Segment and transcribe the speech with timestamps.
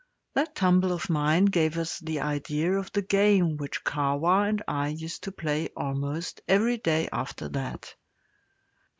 [0.33, 4.87] That tumble of mine gave us the idea of the game which Kahwa and I
[4.87, 7.93] used to play almost every day after that.